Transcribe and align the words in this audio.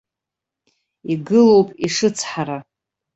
Игылоуп 1.13 1.69
ишыцҳара. 1.85 2.59